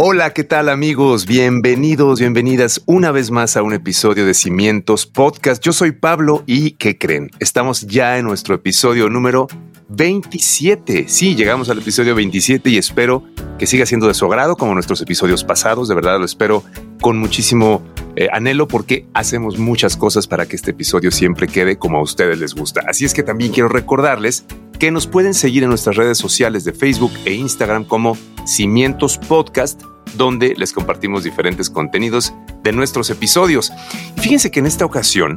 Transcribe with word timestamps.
Hola, 0.00 0.32
¿qué 0.32 0.44
tal 0.44 0.68
amigos? 0.68 1.26
Bienvenidos, 1.26 2.20
bienvenidas 2.20 2.80
una 2.86 3.10
vez 3.10 3.32
más 3.32 3.56
a 3.56 3.64
un 3.64 3.72
episodio 3.72 4.26
de 4.26 4.32
Cimientos 4.32 5.06
Podcast. 5.06 5.60
Yo 5.60 5.72
soy 5.72 5.90
Pablo 5.90 6.44
y 6.46 6.70
¿qué 6.70 6.96
creen? 6.96 7.32
Estamos 7.40 7.84
ya 7.84 8.16
en 8.16 8.24
nuestro 8.24 8.54
episodio 8.54 9.10
número 9.10 9.48
27. 9.88 11.08
Sí, 11.08 11.34
llegamos 11.34 11.68
al 11.68 11.78
episodio 11.78 12.14
27 12.14 12.70
y 12.70 12.78
espero 12.78 13.24
que 13.58 13.66
siga 13.66 13.86
siendo 13.86 14.06
de 14.06 14.14
su 14.14 14.24
agrado 14.24 14.54
como 14.54 14.72
nuestros 14.72 15.00
episodios 15.00 15.42
pasados. 15.42 15.88
De 15.88 15.96
verdad 15.96 16.20
lo 16.20 16.26
espero 16.26 16.62
con 17.00 17.18
muchísimo 17.18 17.82
eh, 18.16 18.28
anhelo 18.32 18.66
porque 18.66 19.06
hacemos 19.14 19.58
muchas 19.58 19.96
cosas 19.96 20.26
para 20.26 20.46
que 20.46 20.56
este 20.56 20.72
episodio 20.72 21.10
siempre 21.10 21.46
quede 21.46 21.78
como 21.78 21.98
a 21.98 22.02
ustedes 22.02 22.38
les 22.38 22.54
gusta. 22.54 22.82
Así 22.88 23.04
es 23.04 23.14
que 23.14 23.22
también 23.22 23.52
quiero 23.52 23.68
recordarles 23.68 24.44
que 24.78 24.90
nos 24.90 25.06
pueden 25.06 25.34
seguir 25.34 25.62
en 25.62 25.68
nuestras 25.68 25.96
redes 25.96 26.18
sociales 26.18 26.64
de 26.64 26.72
Facebook 26.72 27.12
e 27.24 27.34
Instagram 27.34 27.84
como 27.84 28.16
Cimientos 28.44 29.18
Podcast, 29.18 29.82
donde 30.16 30.54
les 30.56 30.72
compartimos 30.72 31.24
diferentes 31.24 31.68
contenidos 31.70 32.32
de 32.62 32.72
nuestros 32.72 33.10
episodios. 33.10 33.72
Y 34.16 34.20
fíjense 34.20 34.50
que 34.50 34.60
en 34.60 34.66
esta 34.66 34.84
ocasión 34.84 35.36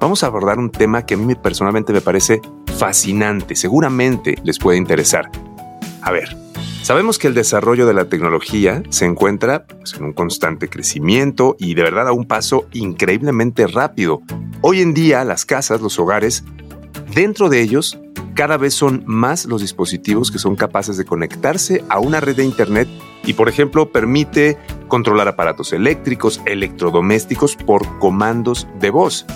vamos 0.00 0.22
a 0.22 0.26
abordar 0.26 0.58
un 0.58 0.70
tema 0.70 1.04
que 1.04 1.14
a 1.14 1.16
mí 1.16 1.34
personalmente 1.34 1.92
me 1.92 2.00
parece 2.00 2.40
fascinante, 2.78 3.56
seguramente 3.56 4.36
les 4.44 4.58
puede 4.58 4.78
interesar. 4.78 5.30
A 6.02 6.10
ver, 6.10 6.36
sabemos 6.82 7.18
que 7.18 7.28
el 7.28 7.34
desarrollo 7.34 7.86
de 7.86 7.94
la 7.94 8.06
tecnología 8.06 8.82
se 8.90 9.04
encuentra 9.04 9.64
pues, 9.66 9.94
en 9.94 10.04
un 10.04 10.12
constante 10.12 10.68
crecimiento 10.68 11.56
y 11.58 11.74
de 11.74 11.82
verdad 11.82 12.08
a 12.08 12.12
un 12.12 12.26
paso 12.26 12.66
increíblemente 12.72 13.66
rápido. 13.66 14.20
Hoy 14.60 14.80
en 14.80 14.92
día 14.92 15.24
las 15.24 15.44
casas, 15.44 15.80
los 15.80 15.98
hogares, 15.98 16.44
dentro 17.14 17.48
de 17.48 17.60
ellos 17.60 17.98
cada 18.34 18.56
vez 18.56 18.74
son 18.74 19.04
más 19.06 19.44
los 19.44 19.60
dispositivos 19.60 20.30
que 20.30 20.38
son 20.38 20.56
capaces 20.56 20.96
de 20.96 21.04
conectarse 21.04 21.84
a 21.88 21.98
una 22.00 22.20
red 22.20 22.36
de 22.36 22.44
Internet 22.44 22.88
y, 23.24 23.34
por 23.34 23.48
ejemplo, 23.48 23.92
permite 23.92 24.58
controlar 24.88 25.28
aparatos 25.28 25.72
eléctricos, 25.72 26.40
electrodomésticos 26.46 27.56
por 27.56 27.98
comandos 27.98 28.66
de 28.80 28.90
voz. 28.90 29.26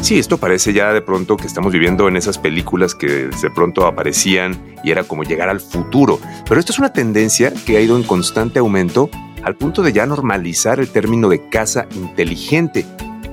Sí, 0.00 0.18
esto 0.18 0.38
parece 0.38 0.72
ya 0.72 0.92
de 0.92 1.02
pronto 1.02 1.36
que 1.36 1.46
estamos 1.46 1.72
viviendo 1.72 2.08
en 2.08 2.16
esas 2.16 2.38
películas 2.38 2.94
que 2.94 3.06
de 3.06 3.50
pronto 3.54 3.86
aparecían 3.86 4.76
y 4.82 4.90
era 4.90 5.04
como 5.04 5.22
llegar 5.22 5.48
al 5.48 5.60
futuro, 5.60 6.18
pero 6.48 6.58
esto 6.60 6.72
es 6.72 6.78
una 6.78 6.92
tendencia 6.92 7.52
que 7.66 7.76
ha 7.76 7.80
ido 7.80 7.96
en 7.96 8.04
constante 8.04 8.58
aumento 8.58 9.10
al 9.42 9.56
punto 9.56 9.82
de 9.82 9.92
ya 9.92 10.06
normalizar 10.06 10.80
el 10.80 10.88
término 10.88 11.28
de 11.28 11.48
casa 11.48 11.86
inteligente. 11.94 12.86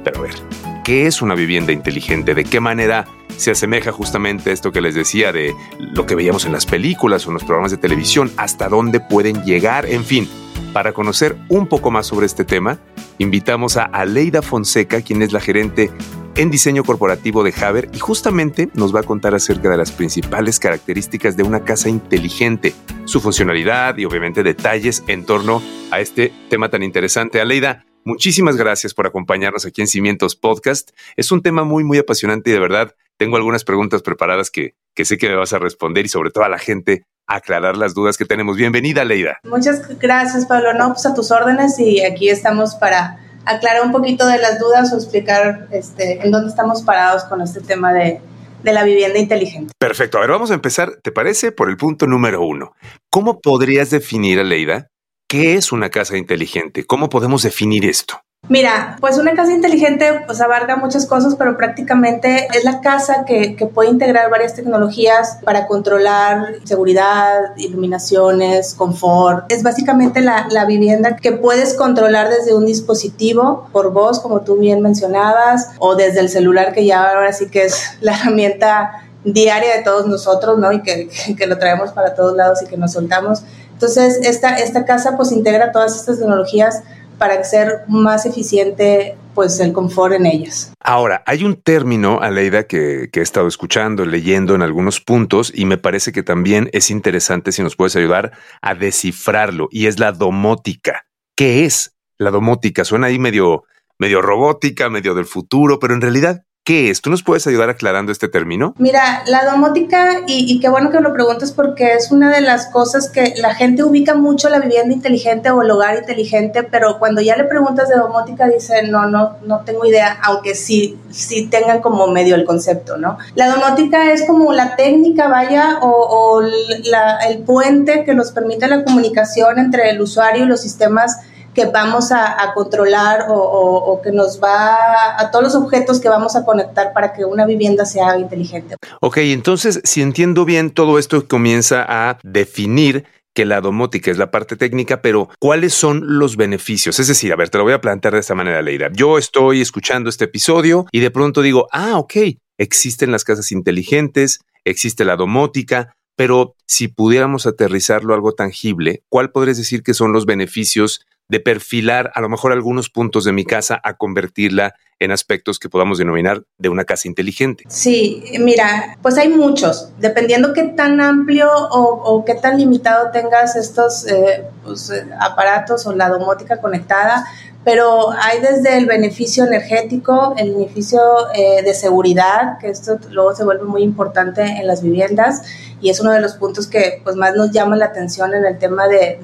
Pero 0.04 0.20
a 0.20 0.24
ver, 0.24 0.36
¿qué 0.84 1.08
es 1.08 1.22
una 1.22 1.36
vivienda 1.36 1.72
inteligente? 1.72 2.34
¿De 2.34 2.44
qué 2.44 2.60
manera 2.60 3.06
se 3.38 3.52
asemeja 3.52 3.92
justamente 3.92 4.50
a 4.50 4.54
esto 4.54 4.72
que 4.72 4.82
les 4.82 4.96
decía 4.96 5.32
de 5.32 5.54
lo 5.80 6.06
que 6.06 6.16
veíamos 6.16 6.46
en 6.46 6.52
las 6.52 6.66
películas 6.66 7.26
o 7.26 7.30
en 7.30 7.36
los 7.36 7.44
programas 7.44 7.72
de 7.72 7.78
televisión, 7.78 8.32
hasta 8.38 8.70
dónde 8.70 9.00
pueden 9.00 9.44
llegar, 9.44 9.86
en 9.86 10.04
fin. 10.04 10.28
Para 10.74 10.94
conocer 10.94 11.38
un 11.50 11.68
poco 11.68 11.92
más 11.92 12.08
sobre 12.08 12.26
este 12.26 12.44
tema, 12.44 12.80
invitamos 13.18 13.78
a 13.78 13.84
Aleida 13.84 14.42
Fonseca, 14.42 15.02
quien 15.02 15.22
es 15.22 15.32
la 15.32 15.40
gerente 15.40 15.92
en 16.36 16.52
diseño 16.52 16.83
corporativo 16.83 17.44
de 17.44 17.53
Haber 17.61 17.89
y 17.94 18.00
justamente 18.00 18.69
nos 18.73 18.94
va 18.94 19.00
a 19.00 19.03
contar 19.03 19.33
acerca 19.36 19.69
de 19.69 19.78
las 19.78 19.91
principales 19.91 20.59
características 20.59 21.38
de 21.38 21.44
una 21.44 21.64
casa 21.64 21.88
inteligente, 21.88 22.73
su 23.05 23.22
funcionalidad 23.22 23.97
y 23.97 24.05
obviamente 24.05 24.44
detalles 24.44 25.03
en 25.08 25.25
torno 25.25 25.61
a 25.91 26.02
este 26.02 26.33
tema 26.50 26.69
tan 26.69 26.84
interesante. 26.84 27.40
Aleida, 27.40 27.85
muchísimas 28.03 28.57
gracias 28.57 28.94
por 28.94 29.07
acompañarnos 29.07 29.66
aquí 29.66 29.81
en 29.81 29.88
Cimientos 29.88 30.35
Podcast. 30.35 30.91
Es 31.16 31.31
un 31.31 31.41
tema 31.41 31.63
muy, 31.63 31.84
muy 31.84 31.97
apasionante 32.00 32.50
y 32.50 32.53
de 32.53 32.59
verdad 32.59 32.95
tengo 33.18 33.38
algunas 33.38 33.63
preguntas 33.63 34.01
preparadas 34.01 34.51
que, 34.51 34.75
que 34.94 35.06
sé 35.06 35.18
que 35.18 35.29
me 35.29 35.35
vas 35.35 35.53
a 35.53 35.59
responder 35.59 36.06
y 36.06 36.09
sobre 36.09 36.31
todo 36.31 36.44
a 36.44 36.50
la 36.50 36.59
gente 36.59 37.06
aclarar 37.28 37.78
las 37.78 37.94
dudas 37.94 38.18
que 38.18 38.25
tenemos. 38.25 38.57
Bienvenida, 38.57 39.06
Leida. 39.06 39.40
Muchas 39.45 39.97
gracias, 40.00 40.45
Pablo. 40.45 40.74
No, 40.74 40.90
pues 40.90 41.06
a 41.06 41.13
tus 41.13 41.31
órdenes 41.31 41.79
y 41.79 42.03
aquí 42.03 42.29
estamos 42.29 42.75
para 42.75 43.25
aclarar 43.45 43.85
un 43.85 43.91
poquito 43.91 44.28
de 44.28 44.38
las 44.38 44.59
dudas 44.59 44.91
o 44.94 44.97
explicar 44.97 45.67
este, 45.72 46.25
en 46.25 46.31
dónde 46.31 46.50
estamos 46.50 46.81
parados 46.83 47.23
con 47.25 47.41
este 47.41 47.61
tema 47.61 47.94
de, 47.94 48.22
de 48.63 48.73
la 48.73 48.83
vivienda 48.83 49.19
inteligente. 49.19 49.73
Perfecto. 49.79 50.17
A 50.17 50.22
ver, 50.22 50.31
vamos 50.31 50.51
a 50.51 50.56
empezar, 50.56 50.97
¿te 51.01 51.11
parece? 51.11 51.51
Por 51.51 51.69
el 51.69 51.78
punto 51.78 52.07
número 52.07 52.45
uno. 52.45 52.73
¿Cómo 53.09 53.39
podrías 53.39 53.91
definir, 53.91 54.44
Leida, 54.44 54.88
qué 55.29 55.56
es 55.56 55.72
una 55.72 55.89
casa 55.89 56.17
inteligente? 56.17 56.85
¿Cómo 56.85 57.09
podemos 57.09 57.44
definir 57.44 57.85
esto? 57.85 58.19
Mira, 58.47 58.97
pues 59.00 59.17
una 59.17 59.33
casa 59.33 59.51
inteligente 59.51 60.22
pues 60.28 60.39
abarca 60.39 60.75
muchas 60.75 61.07
cosas, 61.07 61.35
pero 61.35 61.57
prácticamente 61.57 62.47
es 62.53 62.63
la 62.63 62.79
casa 62.79 63.25
que, 63.25 63.56
que, 63.56 63.66
puede 63.66 63.89
integrar 63.89 64.29
varias 64.29 64.53
tecnologías 64.53 65.39
para 65.44 65.66
controlar 65.66 66.56
seguridad, 66.63 67.56
iluminaciones, 67.57 68.75
confort. 68.75 69.51
Es 69.51 69.63
básicamente 69.63 70.22
la, 70.22 70.66
vivienda 70.67 71.16
que 71.16 71.31
puedes 71.31 71.73
controlar 71.73 72.29
desde 72.29 72.53
un 72.53 72.66
dispositivo 72.66 73.67
por 73.72 73.91
voz, 73.91 74.19
como 74.19 74.41
tú 74.41 74.57
bien 74.57 74.81
mencionabas, 74.81 75.72
o 75.79 75.95
desde 75.95 76.19
el 76.19 76.29
celular, 76.29 76.73
que 76.73 76.85
ya 76.85 77.03
ahora 77.03 77.33
sí 77.33 77.50
que 77.50 77.66
es 77.66 77.97
la 78.01 78.13
herramienta 78.13 79.03
diaria 79.23 79.75
de 79.75 79.83
todos 79.83 80.06
nosotros, 80.07 80.59
¿no? 80.59 80.72
Y 80.72 80.83
que, 80.83 81.09
que 81.38 81.47
lo 81.47 81.57
traemos 81.57 81.91
para 81.91 82.13
todos 82.13 82.35
lados 82.35 82.62
y 82.62 82.67
que 82.67 82.77
nos 82.77 82.94
soltamos. 82.94 83.44
Entonces, 83.73 84.19
esta, 84.23 84.56
esta 84.56 84.85
casa 84.85 85.17
pues 85.17 85.31
integra 85.31 85.72
todas 85.72 85.95
estas 85.95 86.19
tecnologías 86.19 86.83
para 87.18 87.44
ser 87.44 87.81
más 87.88 88.26
eficiente 88.26 89.18
pues 89.34 89.59
el 89.59 89.74
confort 89.74 90.14
en 90.14 90.26
ellas. 90.26 90.74
Ahora, 90.80 91.22
hay 91.26 91.44
un 91.44 91.62
término, 91.62 92.22
Aleida, 92.22 92.68
que, 92.68 93.09
que 93.12 93.20
he 93.20 93.24
estado 93.24 93.48
escuchando, 93.48 94.06
leyendo 94.06 94.56
en 94.56 94.62
algunos 94.62 95.02
puntos 95.02 95.52
y 95.54 95.66
me 95.66 95.78
parece 95.78 96.14
que 96.14 96.24
también 96.24 96.70
es 96.72 96.90
interesante 96.90 97.52
si 97.52 97.62
nos 97.62 97.75
puedes 97.75 97.96
ayudar 97.98 98.31
a 98.62 98.75
descifrarlo 98.75 99.68
y 99.72 99.88
es 99.88 100.00
la 100.00 100.14
domótica. 100.14 101.06
¿Qué 101.36 101.66
es 101.66 101.94
la 102.18 102.31
domótica? 102.31 102.86
Suena 102.86 103.08
ahí 103.08 103.20
medio, 103.20 103.66
medio 104.00 104.22
robótica, 104.22 104.90
medio 104.90 105.14
del 105.14 105.25
futuro, 105.25 105.80
pero 105.80 105.94
en 105.94 106.02
realidad, 106.02 106.44
¿Qué 106.66 106.90
es? 106.90 107.00
¿Tú 107.02 107.12
nos 107.12 107.22
puedes 107.22 107.46
ayudar 107.46 107.70
aclarando 107.70 108.12
este 108.12 108.28
término? 108.28 108.74
Mira, 108.80 109.22
la 109.28 109.46
domótica, 109.46 110.24
y, 110.26 110.59
qué 110.59 110.68
bueno 110.68 110.90
que 110.90 111.00
lo 111.00 111.14
preguntes 111.14 111.52
porque 111.52 111.94
es 111.94 112.12
una 112.12 112.31
de 112.31 112.42
las 112.42 112.66
cosas 112.70 113.12
que 113.12 113.36
la 113.38 113.53
gente 113.53 113.84
ubica 113.84 114.16
mucho 114.16 114.50
la 114.50 114.58
vivienda 114.58 114.92
inteligente 114.92 115.52
o 115.52 115.62
el 115.62 115.70
hogar 115.70 115.96
inteligente, 115.96 116.64
pero 116.64 116.98
cuando 116.98 117.22
ya 117.22 117.38
le 117.38 117.44
preguntas 117.44 117.88
de 117.88 117.98
domótica 117.98 118.48
dice, 118.48 118.81
no, 118.88 119.08
no, 119.08 119.38
no 119.46 119.59
tengo 119.59 119.86
idea, 119.86 120.18
aunque 120.24 120.56
sí, 120.56 120.98
sí 121.12 121.46
tengan 121.46 121.81
como 121.81 122.08
medio 122.08 122.34
el 122.34 122.46
concepto, 122.46 122.98
¿no? 122.98 123.20
La 123.36 123.48
domótica 123.48 124.12
es 124.12 124.25
como 124.25 124.52
la 124.52 124.75
técnica, 124.75 125.28
vaya, 125.28 125.78
o, 125.84 125.88
o 125.88 126.42
la, 126.42 127.18
el 127.30 127.44
puente 127.44 128.04
que 128.06 128.16
nos 128.16 128.31
permite 128.31 128.68
la 128.68 128.84
comunicación 128.84 129.59
entre 129.59 129.92
el 129.92 130.02
usuario 130.02 130.46
y 130.46 130.48
los 130.48 130.62
sistemas 130.62 131.20
que 131.56 131.66
vamos 131.66 132.12
a, 132.12 132.52
controlar 132.54 133.28
o, 133.30 133.36
o, 133.36 134.02
que 134.02 134.12
nos 134.12 134.40
va 134.42 135.20
a 135.20 135.32
todos 135.32 135.46
los 135.46 135.56
objetos 135.56 136.00
que 136.00 136.10
vamos 136.10 136.36
a 136.36 136.46
conectar 136.46 136.94
para 136.94 137.14
que 137.14 137.26
una 137.26 137.46
vivienda 137.46 137.86
sea 137.86 138.20
inteligente. 138.20 138.76
Ok, 139.02 139.18
entonces, 139.18 139.82
si 139.84 140.02
entiendo 140.02 140.46
bien, 140.46 140.70
todo 140.70 141.00
esto 141.00 141.28
comienza 141.28 141.86
a 141.88 142.20
definir 142.24 143.06
que 143.36 143.46
la 143.46 143.62
domótica 143.62 144.10
es 144.10 144.18
la 144.18 144.32
parte 144.32 144.56
técnica, 144.56 145.02
pero 145.02 145.30
¿cuáles 145.40 145.74
son 145.74 146.20
los 146.20 146.38
beneficios? 146.38 147.00
Es 147.00 147.08
decir, 147.08 147.34
a 147.34 147.36
ver, 147.36 147.50
te 147.50 147.58
lo 147.58 147.66
voy 147.66 147.74
a 147.74 147.82
plantear 147.82 148.14
de 148.14 148.22
esta 148.22 148.34
manera, 148.34 148.62
Leida. 148.62 148.90
Yo 148.94 149.18
estoy 149.18 149.62
escuchando 149.62 150.10
este 150.10 150.26
episodio 150.26 150.86
y 150.92 151.02
de 151.02 151.12
pronto 151.12 151.42
digo, 151.42 151.68
ah, 151.72 151.98
ok, 151.98 152.14
existen 152.58 153.12
las 153.12 153.26
casas 153.26 153.52
inteligentes, 153.52 154.40
existe 154.64 155.04
la 155.04 155.18
domótica, 155.18 155.94
pero 156.16 156.56
si 156.66 156.88
pudiéramos 156.88 157.46
aterrizarlo 157.46 158.13
a 158.13 158.16
algo 158.16 158.31
tangible, 158.31 159.04
¿cuál 159.10 159.31
podrías 159.31 159.58
decir 159.58 159.84
que 159.84 159.94
son 159.94 160.13
los 160.13 160.25
beneficios 160.25 161.06
de 161.27 161.39
perfilar 161.39 162.12
a 162.13 162.22
lo 162.22 162.30
mejor 162.30 162.51
algunos 162.51 162.89
puntos 162.89 163.24
de 163.24 163.31
mi 163.31 163.45
casa 163.45 163.80
a 163.83 163.95
convertirla 163.95 164.75
en 165.00 165.12
aspectos 165.12 165.60
que 165.60 165.69
podamos 165.69 165.98
denominar 165.98 166.44
de 166.57 166.69
una 166.69 166.86
casa 166.86 167.07
inteligente? 167.07 167.63
Sí, 167.68 168.24
mira, 168.39 168.98
pues 169.01 169.18
hay 169.18 169.30
muchos, 169.30 169.92
dependiendo 170.00 170.54
qué 170.54 170.63
tan 170.63 171.01
amplio 171.01 171.50
o, 171.51 172.24
qué 172.25 172.36
tan 172.36 172.57
limitado 172.57 173.12
tengas 173.12 173.56
estos 173.56 174.07
eh, 174.07 174.45
pues, 174.63 174.92
aparatos 175.19 175.86
o 175.86 175.94
la 175.94 176.10
domótica 176.10 176.62
conectada, 176.62 177.25
pero 177.65 178.12
hay 178.12 178.39
desde 178.39 178.77
el 178.77 178.85
beneficio 178.85 179.44
energético, 179.44 180.35
el 180.38 180.53
beneficio 180.53 181.01
eh, 181.33 181.63
de 181.63 181.73
seguridad, 181.73 182.59
que 182.59 182.69
esto 182.69 183.00
luego 183.09 183.35
se 183.35 183.44
vuelve 183.44 183.65
muy 183.65 183.81
importante 183.81 184.44
en 184.44 184.67
las 184.67 184.83
viviendas 184.83 185.41
y 185.81 185.89
es 185.89 186.00
uno 186.00 186.12
de 186.12 186.21
los 186.21 186.33
puntos 186.33 186.67
que 186.67 187.01
pues 187.03 187.15
más 187.15 187.35
nos 187.35 187.51
llama 187.51 187.75
la 187.75 187.85
atención 187.85 188.33
en 188.33 188.45
el 188.45 188.57
tema 188.57 188.88
de, 188.88 189.19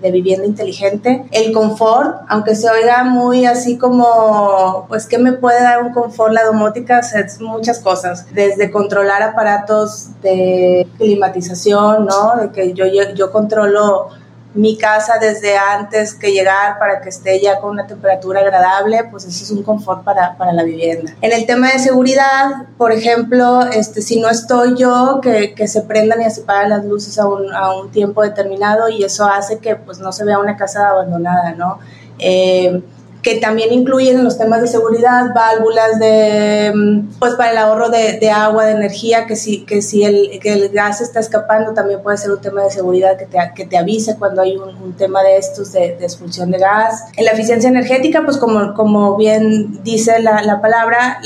de, 0.00 0.10
vivienda 0.10 0.46
inteligente. 0.46 1.24
El 1.30 1.52
confort, 1.52 2.22
aunque 2.28 2.54
se 2.54 2.68
oiga 2.68 3.04
muy 3.04 3.46
así 3.46 3.76
como, 3.78 4.86
pues, 4.88 5.06
¿qué 5.06 5.18
me 5.18 5.32
puede 5.32 5.62
dar 5.62 5.82
un 5.82 5.92
confort 5.92 6.32
la 6.32 6.44
domótica? 6.44 7.00
Es 7.00 7.40
muchas 7.40 7.80
cosas, 7.80 8.26
desde 8.32 8.70
controlar 8.70 9.22
aparatos 9.22 10.08
de 10.22 10.86
climatización, 10.98 12.06
¿no? 12.06 12.36
De 12.36 12.50
que 12.50 12.72
yo, 12.72 12.86
yo 12.86 13.32
controlo 13.32 14.08
mi 14.56 14.76
casa 14.76 15.18
desde 15.20 15.56
antes 15.56 16.14
que 16.14 16.32
llegar 16.32 16.78
para 16.78 17.00
que 17.00 17.10
esté 17.10 17.40
ya 17.40 17.60
con 17.60 17.70
una 17.70 17.86
temperatura 17.86 18.40
agradable, 18.40 19.04
pues 19.10 19.24
eso 19.24 19.44
es 19.44 19.50
un 19.50 19.62
confort 19.62 20.02
para, 20.02 20.36
para 20.36 20.52
la 20.52 20.62
vivienda. 20.64 21.12
En 21.20 21.32
el 21.32 21.46
tema 21.46 21.70
de 21.70 21.78
seguridad, 21.78 22.66
por 22.76 22.92
ejemplo, 22.92 23.60
este, 23.66 24.02
si 24.02 24.18
no 24.18 24.28
estoy 24.28 24.76
yo, 24.76 25.20
que, 25.22 25.54
que 25.54 25.68
se 25.68 25.82
prendan 25.82 26.22
y 26.22 26.30
se 26.30 26.42
apagan 26.42 26.70
las 26.70 26.84
luces 26.84 27.18
a 27.18 27.28
un, 27.28 27.52
a 27.54 27.74
un, 27.74 27.90
tiempo 27.90 28.22
determinado 28.22 28.88
y 28.88 29.04
eso 29.04 29.26
hace 29.26 29.58
que 29.58 29.76
pues 29.76 29.98
no 29.98 30.10
se 30.10 30.24
vea 30.24 30.38
una 30.38 30.56
casa 30.56 30.88
abandonada, 30.88 31.52
¿no? 31.52 31.78
Eh, 32.18 32.82
que 33.26 33.40
también 33.40 33.72
incluyen 33.72 34.22
los 34.22 34.38
temas 34.38 34.60
de 34.60 34.68
seguridad, 34.68 35.34
válvulas 35.34 35.98
de, 35.98 36.72
mm, 36.72 37.18
pues 37.18 37.34
para 37.34 37.50
el 37.50 37.58
ahorro 37.58 37.88
de, 37.88 38.20
de, 38.20 38.30
agua, 38.30 38.66
de 38.66 38.70
energía, 38.70 39.26
que 39.26 39.34
si, 39.34 39.64
que 39.64 39.82
si 39.82 40.04
el, 40.04 40.38
que 40.40 40.52
el 40.52 40.68
gas 40.68 41.00
está 41.00 41.18
escapando 41.18 41.74
también 41.74 42.04
puede 42.04 42.18
ser 42.18 42.30
un 42.30 42.40
tema 42.40 42.62
de 42.62 42.70
seguridad 42.70 43.18
que 43.18 43.26
te, 43.26 43.36
que 43.56 43.66
te 43.66 43.76
avise 43.76 44.14
cuando 44.16 44.42
hay 44.42 44.56
un, 44.56 44.68
un 44.76 44.92
tema 44.92 45.24
de 45.24 45.38
estos 45.38 45.72
de, 45.72 45.96
de, 45.96 46.04
expulsión 46.04 46.52
de 46.52 46.58
gas. 46.58 47.06
En 47.16 47.24
la 47.24 47.32
eficiencia 47.32 47.68
energética, 47.68 48.22
pues 48.24 48.36
como, 48.36 48.74
como 48.74 49.16
bien 49.16 49.82
dice 49.82 50.20
la, 50.20 50.42
la 50.42 50.60
palabra, 50.60 51.18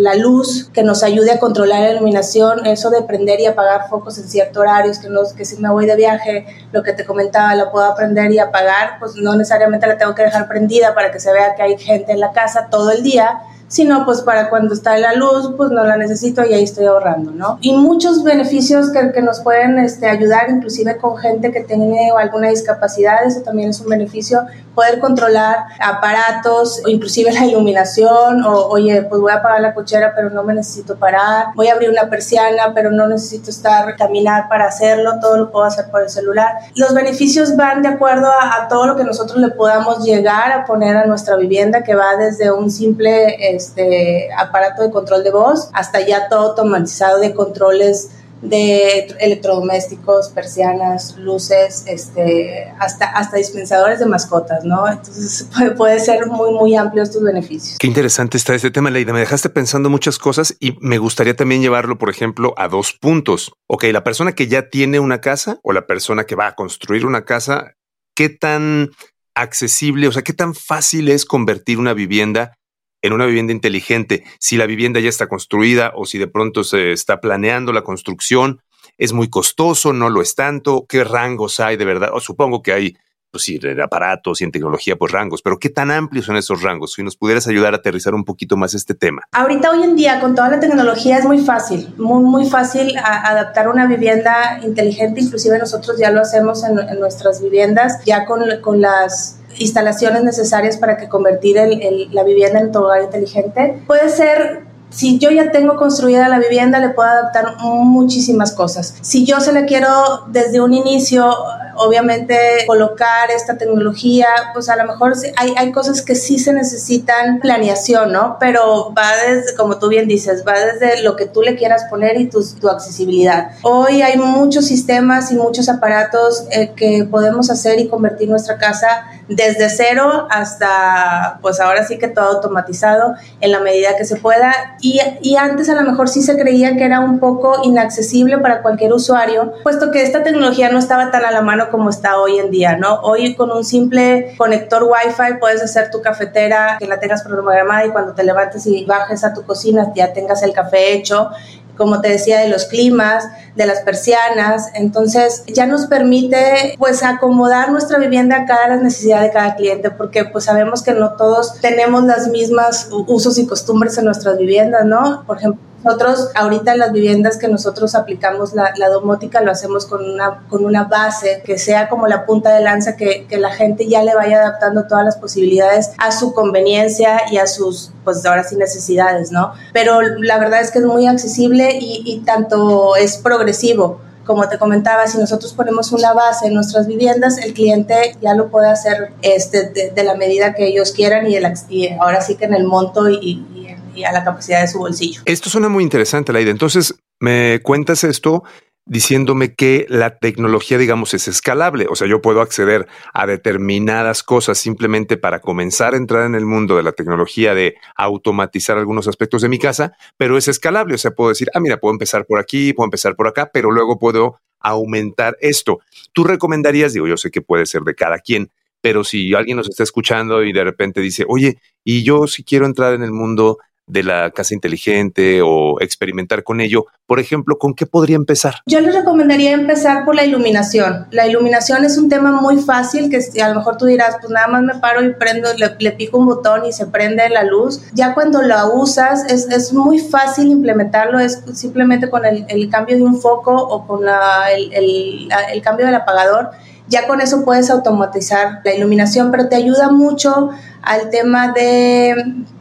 la 0.00 0.16
luz 0.16 0.68
que 0.74 0.82
nos 0.82 1.02
ayude 1.02 1.30
a 1.30 1.38
controlar 1.38 1.80
la 1.80 1.92
iluminación, 1.92 2.66
eso 2.66 2.90
de 2.90 3.00
prender 3.00 3.40
y 3.40 3.46
apagar 3.46 3.88
focos 3.88 4.18
en 4.18 4.28
ciertos 4.28 4.60
horarios, 4.60 4.98
que, 4.98 5.08
no, 5.08 5.22
que 5.34 5.46
si 5.46 5.56
me 5.56 5.70
voy 5.70 5.86
de 5.86 5.96
viaje, 5.96 6.44
lo 6.72 6.82
que 6.82 6.92
te 6.92 7.06
comentaba, 7.06 7.54
la 7.54 7.70
puedo 7.70 7.94
prender 7.94 8.32
y 8.32 8.38
apagar, 8.38 8.98
pues 8.98 9.14
no 9.14 9.34
necesariamente 9.34 9.86
la 9.86 9.96
tengo 9.96 10.14
que 10.14 10.24
dejar 10.24 10.46
prendida 10.46 10.94
para 10.94 11.10
que 11.10 11.18
se 11.18 11.32
vea 11.32 11.37
que 11.56 11.62
hay 11.62 11.78
gente 11.78 12.12
en 12.12 12.20
la 12.20 12.32
casa 12.32 12.68
todo 12.70 12.90
el 12.90 13.02
día, 13.02 13.40
sino 13.68 14.04
pues 14.04 14.22
para 14.22 14.48
cuando 14.48 14.74
está 14.74 14.98
la 14.98 15.14
luz, 15.14 15.52
pues 15.56 15.70
no 15.70 15.84
la 15.84 15.96
necesito 15.96 16.44
y 16.44 16.54
ahí 16.54 16.64
estoy 16.64 16.86
ahorrando, 16.86 17.30
¿no? 17.30 17.58
Y 17.60 17.76
muchos 17.76 18.24
beneficios 18.24 18.90
que, 18.90 19.12
que 19.12 19.22
nos 19.22 19.40
pueden 19.40 19.78
este, 19.78 20.08
ayudar, 20.08 20.50
inclusive 20.50 20.96
con 20.96 21.16
gente 21.18 21.52
que 21.52 21.60
tiene 21.60 22.10
alguna 22.10 22.48
discapacidad, 22.48 23.24
eso 23.26 23.42
también 23.42 23.70
es 23.70 23.80
un 23.80 23.88
beneficio, 23.88 24.40
poder 24.74 25.00
controlar 25.00 25.56
aparatos, 25.80 26.82
inclusive 26.86 27.32
la 27.32 27.44
iluminación, 27.44 28.44
o 28.44 28.68
oye, 28.68 29.02
pues 29.02 29.20
voy 29.20 29.32
a 29.32 29.36
apagar 29.36 29.60
la 29.60 29.74
cochera, 29.74 30.12
pero 30.14 30.30
no 30.30 30.44
me 30.44 30.54
necesito 30.54 30.96
parar, 30.96 31.46
voy 31.54 31.68
a 31.68 31.74
abrir 31.74 31.90
una 31.90 32.08
persiana, 32.08 32.72
pero 32.74 32.90
no 32.90 33.06
necesito 33.06 33.50
estar, 33.50 33.96
caminar 33.96 34.48
para 34.48 34.66
hacerlo, 34.66 35.18
todo 35.20 35.36
lo 35.36 35.50
puedo 35.50 35.64
hacer 35.64 35.90
por 35.90 36.02
el 36.02 36.08
celular. 36.08 36.52
Los 36.74 36.94
beneficios 36.94 37.56
van 37.56 37.82
de 37.82 37.88
acuerdo 37.88 38.28
a, 38.28 38.62
a 38.62 38.68
todo 38.68 38.86
lo 38.86 38.96
que 38.96 39.04
nosotros 39.04 39.38
le 39.38 39.48
podamos 39.48 40.04
llegar 40.04 40.52
a 40.52 40.64
poner 40.64 40.96
a 40.96 41.06
nuestra 41.06 41.36
vivienda, 41.36 41.82
que 41.82 41.94
va 41.94 42.16
desde 42.16 42.50
un 42.52 42.70
simple 42.70 43.57
este, 43.58 44.30
aparato 44.32 44.82
de 44.82 44.90
control 44.90 45.24
de 45.24 45.32
voz 45.32 45.68
hasta 45.74 46.00
ya 46.00 46.28
todo 46.28 46.50
automatizado 46.50 47.18
de 47.18 47.34
controles 47.34 48.10
de 48.40 49.06
electrodomésticos, 49.18 50.28
persianas, 50.28 51.16
luces, 51.16 51.84
este, 51.88 52.72
hasta, 52.78 53.06
hasta 53.06 53.36
dispensadores 53.36 53.98
de 53.98 54.06
mascotas, 54.06 54.64
¿no? 54.64 54.88
Entonces 54.88 55.48
puede, 55.54 55.70
puede, 55.72 56.00
ser 56.00 56.26
muy, 56.26 56.52
muy 56.52 56.76
amplio 56.76 57.02
estos 57.02 57.22
beneficios. 57.22 57.78
Qué 57.78 57.88
interesante 57.88 58.36
está 58.36 58.54
este 58.54 58.70
tema, 58.70 58.90
Leida. 58.90 59.12
Me 59.12 59.18
dejaste 59.18 59.50
pensando 59.50 59.90
muchas 59.90 60.18
cosas 60.18 60.56
y 60.60 60.76
me 60.80 60.98
gustaría 60.98 61.34
también 61.34 61.62
llevarlo, 61.62 61.98
por 61.98 62.10
ejemplo, 62.10 62.54
a 62.56 62.68
dos 62.68 62.92
puntos. 62.92 63.52
Ok, 63.66 63.84
la 63.92 64.04
persona 64.04 64.32
que 64.32 64.46
ya 64.46 64.68
tiene 64.68 65.00
una 65.00 65.20
casa 65.20 65.58
o 65.64 65.72
la 65.72 65.86
persona 65.86 66.24
que 66.24 66.36
va 66.36 66.46
a 66.46 66.54
construir 66.54 67.06
una 67.06 67.24
casa, 67.24 67.72
¿qué 68.14 68.28
tan 68.28 68.90
accesible, 69.34 70.08
o 70.08 70.12
sea, 70.12 70.22
qué 70.22 70.32
tan 70.32 70.54
fácil 70.54 71.08
es 71.08 71.24
convertir 71.24 71.78
una 71.78 71.94
vivienda 71.94 72.54
en 73.02 73.12
una 73.12 73.26
vivienda 73.26 73.52
inteligente, 73.52 74.24
si 74.38 74.56
la 74.56 74.66
vivienda 74.66 75.00
ya 75.00 75.08
está 75.08 75.28
construida 75.28 75.92
o 75.94 76.06
si 76.06 76.18
de 76.18 76.26
pronto 76.26 76.64
se 76.64 76.92
está 76.92 77.20
planeando 77.20 77.72
la 77.72 77.82
construcción, 77.82 78.60
es 78.96 79.12
muy 79.12 79.30
costoso, 79.30 79.92
no 79.92 80.10
lo 80.10 80.20
es 80.22 80.34
tanto, 80.34 80.84
qué 80.88 81.04
rangos 81.04 81.60
hay 81.60 81.76
de 81.76 81.84
verdad, 81.84 82.10
o 82.12 82.20
supongo 82.20 82.62
que 82.62 82.72
hay, 82.72 82.96
pues 83.30 83.44
sí, 83.44 83.60
en 83.62 83.80
aparatos 83.80 84.40
y 84.40 84.44
en 84.44 84.50
tecnología, 84.50 84.96
pues 84.96 85.12
rangos, 85.12 85.42
pero 85.42 85.58
qué 85.58 85.68
tan 85.68 85.92
amplios 85.92 86.26
son 86.26 86.36
esos 86.36 86.62
rangos, 86.62 86.94
si 86.94 87.04
nos 87.04 87.16
pudieras 87.16 87.46
ayudar 87.46 87.74
a 87.74 87.76
aterrizar 87.76 88.14
un 88.14 88.24
poquito 88.24 88.56
más 88.56 88.74
este 88.74 88.94
tema. 88.94 89.22
Ahorita 89.30 89.70
hoy 89.70 89.84
en 89.84 89.94
día 89.94 90.20
con 90.20 90.34
toda 90.34 90.48
la 90.48 90.58
tecnología 90.58 91.18
es 91.18 91.24
muy 91.24 91.38
fácil, 91.38 91.94
muy, 91.96 92.24
muy 92.24 92.50
fácil 92.50 92.96
adaptar 92.96 93.68
una 93.68 93.86
vivienda 93.86 94.58
inteligente, 94.64 95.20
inclusive 95.20 95.58
nosotros 95.58 95.96
ya 95.98 96.10
lo 96.10 96.20
hacemos 96.20 96.64
en, 96.64 96.78
en 96.80 96.98
nuestras 96.98 97.40
viviendas, 97.40 98.04
ya 98.04 98.24
con, 98.24 98.42
con 98.60 98.80
las 98.80 99.37
instalaciones 99.58 100.22
necesarias 100.22 100.76
para 100.76 100.96
que 100.96 101.08
convertir 101.08 101.58
el, 101.58 101.82
el, 101.82 102.08
la 102.12 102.24
vivienda 102.24 102.60
en 102.60 102.72
tu 102.72 102.80
hogar 102.80 103.02
inteligente. 103.02 103.82
Puede 103.86 104.08
ser 104.08 104.68
si 104.90 105.18
yo 105.18 105.30
ya 105.30 105.50
tengo 105.50 105.76
construida 105.76 106.28
la 106.28 106.38
vivienda, 106.38 106.78
le 106.78 106.90
puedo 106.90 107.08
adaptar 107.08 107.56
muchísimas 107.60 108.52
cosas. 108.52 108.94
Si 109.02 109.26
yo 109.26 109.40
se 109.40 109.52
le 109.52 109.66
quiero 109.66 109.88
desde 110.28 110.60
un 110.60 110.72
inicio, 110.72 111.30
obviamente, 111.78 112.36
colocar 112.66 113.30
esta 113.30 113.56
tecnología, 113.56 114.26
pues 114.52 114.68
a 114.68 114.76
lo 114.76 114.84
mejor 114.84 115.14
hay, 115.36 115.54
hay 115.56 115.72
cosas 115.72 116.02
que 116.02 116.14
sí 116.14 116.38
se 116.38 116.52
necesitan 116.52 117.40
planeación, 117.40 118.12
¿no? 118.12 118.36
Pero 118.38 118.92
va 118.96 119.10
desde, 119.16 119.54
como 119.56 119.78
tú 119.78 119.88
bien 119.88 120.08
dices, 120.08 120.44
va 120.46 120.54
desde 120.58 121.02
lo 121.02 121.16
que 121.16 121.26
tú 121.26 121.42
le 121.42 121.56
quieras 121.56 121.84
poner 121.90 122.20
y 122.20 122.28
tu, 122.28 122.44
tu 122.60 122.68
accesibilidad. 122.68 123.50
Hoy 123.62 124.02
hay 124.02 124.18
muchos 124.18 124.66
sistemas 124.66 125.30
y 125.32 125.36
muchos 125.36 125.68
aparatos 125.68 126.44
eh, 126.50 126.72
que 126.76 127.06
podemos 127.10 127.50
hacer 127.50 127.80
y 127.80 127.88
convertir 127.88 128.28
nuestra 128.28 128.58
casa 128.58 129.06
desde 129.28 129.68
cero 129.68 130.26
hasta, 130.30 131.38
pues 131.42 131.60
ahora 131.60 131.84
sí 131.84 131.98
que 131.98 132.08
todo 132.08 132.36
automatizado 132.36 133.14
en 133.40 133.52
la 133.52 133.60
medida 133.60 133.96
que 133.96 134.04
se 134.04 134.16
pueda 134.16 134.52
y, 134.80 135.00
y, 135.20 135.36
antes 135.36 135.68
a 135.68 135.74
lo 135.74 135.82
mejor 135.82 136.08
sí 136.08 136.22
se 136.22 136.36
creía 136.38 136.76
que 136.76 136.84
era 136.84 137.00
un 137.00 137.20
poco 137.20 137.60
inaccesible 137.62 138.38
para 138.38 138.62
cualquier 138.62 138.92
usuario, 138.92 139.52
puesto 139.62 139.90
que 139.90 140.02
esta 140.02 140.22
tecnología 140.22 140.70
no 140.70 140.78
estaba 140.78 141.10
tan 141.10 141.24
a 141.24 141.30
la 141.30 141.42
mano 141.42 141.67
como 141.70 141.90
está 141.90 142.20
hoy 142.20 142.38
en 142.38 142.50
día, 142.50 142.76
¿no? 142.76 143.00
Hoy 143.00 143.34
con 143.34 143.50
un 143.50 143.64
simple 143.64 144.34
conector 144.36 144.84
Wi-Fi 144.84 145.38
puedes 145.40 145.62
hacer 145.62 145.90
tu 145.90 146.00
cafetera, 146.02 146.76
que 146.78 146.86
la 146.86 147.00
tengas 147.00 147.22
programada 147.22 147.86
y 147.86 147.90
cuando 147.90 148.14
te 148.14 148.24
levantes 148.24 148.66
y 148.66 148.84
bajes 148.84 149.24
a 149.24 149.32
tu 149.32 149.42
cocina 149.44 149.92
ya 149.94 150.12
tengas 150.12 150.42
el 150.42 150.52
café 150.52 150.92
hecho 150.92 151.30
como 151.78 152.00
te 152.00 152.08
decía, 152.08 152.40
de 152.40 152.48
los 152.48 152.66
climas, 152.66 153.28
de 153.54 153.64
las 153.64 153.80
persianas. 153.80 154.70
Entonces, 154.74 155.44
ya 155.46 155.64
nos 155.64 155.86
permite, 155.86 156.74
pues, 156.76 157.02
acomodar 157.02 157.70
nuestra 157.70 157.98
vivienda 157.98 158.36
a 158.36 158.46
cada 158.46 158.76
necesidad 158.76 159.22
de 159.22 159.30
cada 159.30 159.54
cliente, 159.54 159.90
porque, 159.90 160.24
pues, 160.24 160.44
sabemos 160.44 160.82
que 160.82 160.92
no 160.92 161.12
todos 161.12 161.60
tenemos 161.60 162.04
las 162.04 162.28
mismas 162.28 162.88
usos 162.90 163.38
y 163.38 163.46
costumbres 163.46 163.96
en 163.96 164.04
nuestras 164.04 164.36
viviendas, 164.36 164.84
¿no? 164.84 165.24
Por 165.24 165.38
ejemplo, 165.38 165.62
nosotros 165.84 166.30
ahorita 166.34 166.72
en 166.72 166.78
las 166.78 166.92
viviendas 166.92 167.38
que 167.38 167.48
nosotros 167.48 167.94
aplicamos 167.94 168.52
la, 168.52 168.72
la, 168.76 168.88
domótica 168.88 169.40
lo 169.40 169.52
hacemos 169.52 169.86
con 169.86 170.04
una, 170.04 170.42
con 170.48 170.64
una 170.64 170.84
base 170.84 171.42
que 171.44 171.56
sea 171.58 171.88
como 171.88 172.08
la 172.08 172.26
punta 172.26 172.54
de 172.54 172.62
lanza, 172.62 172.96
que, 172.96 173.26
que, 173.26 173.38
la 173.38 173.50
gente 173.50 173.86
ya 173.86 174.02
le 174.02 174.14
vaya 174.14 174.38
adaptando 174.38 174.86
todas 174.86 175.04
las 175.04 175.16
posibilidades 175.16 175.92
a 175.98 176.10
su 176.10 176.34
conveniencia 176.34 177.22
y 177.30 177.38
a 177.38 177.46
sus, 177.46 177.92
pues 178.02 178.26
ahora 178.26 178.42
sí, 178.42 178.56
necesidades, 178.56 179.30
¿no? 179.30 179.52
Pero 179.72 180.00
la 180.00 180.38
verdad 180.38 180.60
es 180.60 180.72
que 180.72 180.80
es 180.80 180.84
muy 180.84 181.06
accesible 181.06 181.78
y, 181.80 182.02
y 182.04 182.20
tanto 182.20 182.96
es 182.96 183.16
progresivo 183.16 184.00
como 184.28 184.46
te 184.46 184.58
comentaba, 184.58 185.06
si 185.06 185.16
nosotros 185.16 185.54
ponemos 185.54 185.90
una 185.90 186.12
base 186.12 186.48
en 186.48 186.54
nuestras 186.54 186.86
viviendas, 186.86 187.38
el 187.38 187.54
cliente 187.54 188.14
ya 188.20 188.34
lo 188.34 188.50
puede 188.50 188.68
hacer 188.68 189.12
este, 189.22 189.70
de, 189.70 189.90
de 189.90 190.04
la 190.04 190.16
medida 190.16 190.52
que 190.52 190.66
ellos 190.66 190.92
quieran 190.92 191.26
y, 191.26 191.36
el, 191.36 191.50
y 191.70 191.88
ahora 191.98 192.20
sí 192.20 192.34
que 192.34 192.44
en 192.44 192.52
el 192.52 192.64
monto 192.64 193.08
y, 193.08 193.16
y, 193.22 193.57
a 194.04 194.12
la 194.12 194.24
capacidad 194.24 194.60
de 194.60 194.68
su 194.68 194.78
bolsillo. 194.78 195.22
Esto 195.24 195.50
suena 195.50 195.68
muy 195.68 195.82
interesante, 195.84 196.32
Laida. 196.32 196.50
Entonces, 196.50 196.94
me 197.20 197.60
cuentas 197.62 198.04
esto 198.04 198.44
diciéndome 198.88 199.54
que 199.54 199.86
la 199.88 200.18
tecnología, 200.18 200.78
digamos, 200.78 201.12
es 201.12 201.28
escalable. 201.28 201.86
O 201.90 201.94
sea, 201.94 202.08
yo 202.08 202.22
puedo 202.22 202.40
acceder 202.40 202.88
a 203.12 203.26
determinadas 203.26 204.22
cosas 204.22 204.58
simplemente 204.58 205.18
para 205.18 205.40
comenzar 205.40 205.94
a 205.94 205.98
entrar 205.98 206.24
en 206.24 206.34
el 206.34 206.46
mundo 206.46 206.76
de 206.76 206.82
la 206.82 206.92
tecnología 206.92 207.54
de 207.54 207.76
automatizar 207.96 208.78
algunos 208.78 209.06
aspectos 209.06 209.42
de 209.42 209.50
mi 209.50 209.58
casa, 209.58 209.92
pero 210.16 210.38
es 210.38 210.48
escalable. 210.48 210.94
O 210.94 210.98
sea, 210.98 211.10
puedo 211.10 211.28
decir, 211.28 211.48
ah, 211.54 211.60
mira, 211.60 211.78
puedo 211.78 211.92
empezar 211.92 212.24
por 212.24 212.40
aquí, 212.40 212.72
puedo 212.72 212.86
empezar 212.86 213.14
por 213.14 213.28
acá, 213.28 213.50
pero 213.52 213.70
luego 213.70 213.98
puedo 213.98 214.40
aumentar 214.60 215.36
esto. 215.40 215.80
Tú 216.12 216.24
recomendarías, 216.24 216.92
digo, 216.92 217.06
yo 217.06 217.16
sé 217.16 217.30
que 217.30 217.42
puede 217.42 217.66
ser 217.66 217.82
de 217.82 217.94
cada 217.94 218.18
quien, 218.18 218.50
pero 218.80 219.04
si 219.04 219.34
alguien 219.34 219.56
nos 219.58 219.68
está 219.68 219.82
escuchando 219.82 220.42
y 220.42 220.52
de 220.52 220.64
repente 220.64 221.00
dice, 221.00 221.24
oye, 221.28 221.58
y 221.84 222.04
yo 222.04 222.26
si 222.26 222.42
quiero 222.42 222.64
entrar 222.64 222.94
en 222.94 223.02
el 223.02 223.12
mundo 223.12 223.58
de 223.88 224.02
la 224.02 224.30
casa 224.30 224.54
inteligente 224.54 225.40
o 225.42 225.80
experimentar 225.80 226.44
con 226.44 226.60
ello, 226.60 226.86
por 227.06 227.20
ejemplo, 227.20 227.58
¿con 227.58 227.74
qué 227.74 227.86
podría 227.86 228.16
empezar? 228.16 228.56
Yo 228.66 228.80
les 228.80 228.94
recomendaría 228.94 229.52
empezar 229.52 230.04
por 230.04 230.14
la 230.14 230.24
iluminación. 230.24 231.06
La 231.10 231.26
iluminación 231.26 231.84
es 231.84 231.96
un 231.96 232.08
tema 232.08 232.32
muy 232.32 232.58
fácil 232.58 233.10
que 233.10 233.42
a 233.42 233.48
lo 233.48 233.56
mejor 233.56 233.78
tú 233.78 233.86
dirás, 233.86 234.16
pues 234.20 234.30
nada 234.30 234.46
más 234.46 234.62
me 234.62 234.74
paro 234.74 235.02
y 235.02 235.14
prendo, 235.14 235.48
le, 235.54 235.90
pico 235.92 236.18
un 236.18 236.26
botón 236.26 236.66
y 236.66 236.72
se 236.72 236.86
prende 236.86 237.28
la 237.30 237.44
luz. 237.44 237.80
Ya 237.94 238.14
cuando 238.14 238.42
la 238.42 238.66
usas 238.66 239.24
es, 239.30 239.48
es 239.48 239.72
muy 239.72 239.98
fácil 239.98 240.48
implementarlo, 240.48 241.18
es 241.18 241.42
simplemente 241.54 242.10
con 242.10 242.24
el, 242.24 242.68
cambio 242.70 242.96
de 242.96 243.02
un 243.02 243.18
foco 243.18 243.54
o 243.54 243.86
con 243.86 244.04
el, 244.04 245.28
el 245.52 245.62
cambio 245.62 245.86
del 245.86 245.94
apagador 245.94 246.50
ya 246.88 247.06
con 247.06 247.20
eso 247.20 247.44
puedes 247.44 247.70
automatizar 247.70 248.60
la 248.64 248.74
iluminación, 248.74 249.30
pero 249.30 249.48
te 249.48 249.56
ayuda 249.56 249.90
mucho 249.90 250.50
al 250.82 251.10
tema 251.10 251.52
de 251.52 252.14